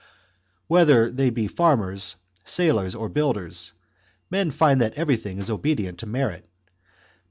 [0.65, 3.73] Whether they be farmers, sailors, or builders,
[4.31, 6.47] men find that everything is obedient to merit.